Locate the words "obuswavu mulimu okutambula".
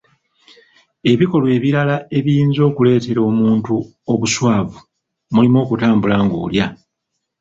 4.13-6.15